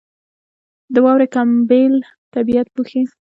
[0.93, 1.93] •د واورې کمبل
[2.33, 3.01] طبیعت پوښي.